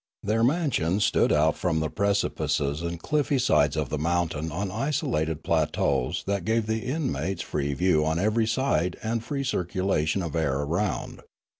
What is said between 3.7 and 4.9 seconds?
of the mountain on